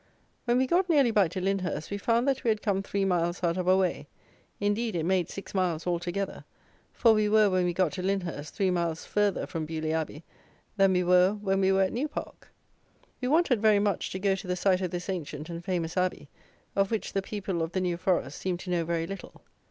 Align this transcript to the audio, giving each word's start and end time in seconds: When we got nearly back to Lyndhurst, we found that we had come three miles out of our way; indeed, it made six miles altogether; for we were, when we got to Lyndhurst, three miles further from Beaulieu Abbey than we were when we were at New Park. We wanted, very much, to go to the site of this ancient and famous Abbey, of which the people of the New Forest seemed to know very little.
When 0.45 0.57
we 0.57 0.65
got 0.65 0.89
nearly 0.89 1.11
back 1.11 1.29
to 1.29 1.39
Lyndhurst, 1.41 1.91
we 1.91 1.99
found 1.99 2.27
that 2.27 2.43
we 2.43 2.49
had 2.49 2.63
come 2.63 2.81
three 2.81 3.05
miles 3.05 3.43
out 3.43 3.55
of 3.55 3.67
our 3.69 3.77
way; 3.77 4.07
indeed, 4.59 4.95
it 4.95 5.05
made 5.05 5.29
six 5.29 5.53
miles 5.53 5.85
altogether; 5.85 6.43
for 6.91 7.13
we 7.13 7.29
were, 7.29 7.51
when 7.51 7.65
we 7.65 7.73
got 7.75 7.91
to 7.91 8.01
Lyndhurst, 8.01 8.55
three 8.55 8.71
miles 8.71 9.05
further 9.05 9.45
from 9.45 9.67
Beaulieu 9.67 9.91
Abbey 9.91 10.23
than 10.75 10.93
we 10.93 11.03
were 11.03 11.33
when 11.33 11.61
we 11.61 11.71
were 11.71 11.83
at 11.83 11.93
New 11.93 12.07
Park. 12.07 12.47
We 13.21 13.27
wanted, 13.27 13.61
very 13.61 13.77
much, 13.77 14.09
to 14.09 14.17
go 14.17 14.33
to 14.33 14.47
the 14.47 14.55
site 14.55 14.81
of 14.81 14.89
this 14.89 15.07
ancient 15.07 15.51
and 15.51 15.63
famous 15.63 15.95
Abbey, 15.95 16.29
of 16.75 16.89
which 16.89 17.13
the 17.13 17.21
people 17.21 17.61
of 17.61 17.73
the 17.73 17.79
New 17.81 17.97
Forest 17.97 18.39
seemed 18.39 18.59
to 18.61 18.71
know 18.71 18.83
very 18.83 19.05
little. 19.05 19.43